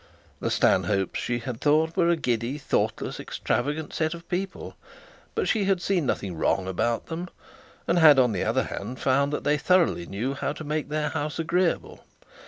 The 0.39 0.49
Stanhopes, 0.49 1.19
she 1.19 1.37
had 1.37 1.61
thought, 1.61 1.95
were 1.95 2.09
a 2.09 2.15
giddy, 2.15 2.57
thoughtless, 2.57 3.19
extravagant 3.19 3.93
set 3.93 4.15
of 4.15 4.27
people; 4.29 4.75
but 5.35 5.47
she 5.47 5.65
had 5.65 5.79
seen 5.79 6.07
nothing 6.07 6.35
wrong 6.35 6.67
about 6.67 7.05
them, 7.05 7.27
and 7.87 7.99
had, 7.99 8.17
on 8.17 8.31
the 8.31 8.43
other 8.43 8.63
hand, 8.63 8.99
found 8.99 9.31
that 9.31 9.43
they 9.43 9.59
thoroughly 9.59 10.07
knew 10.07 10.33
how 10.33 10.53
to 10.53 10.63
make 10.63 10.89
their 10.89 11.09
house 11.09 11.37
agreeable. 11.37 12.03